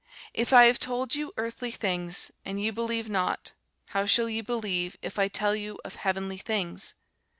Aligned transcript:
If 0.33 0.51
I 0.51 0.65
have 0.65 0.79
told 0.79 1.13
you 1.13 1.31
earthly 1.37 1.69
things, 1.69 2.31
and 2.43 2.59
ye 2.59 2.71
believe 2.71 3.07
not, 3.07 3.51
how 3.89 4.07
shall 4.07 4.27
ye 4.29 4.41
believe, 4.41 4.97
if 5.03 5.19
I 5.19 5.27
tell 5.27 5.55
you 5.55 5.79
of 5.85 5.93
heavenly 5.93 6.39
things? 6.39 6.95